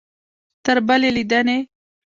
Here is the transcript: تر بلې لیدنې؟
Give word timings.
تر 0.65 0.77
بلې 0.87 1.09
لیدنې؟ 1.15 1.57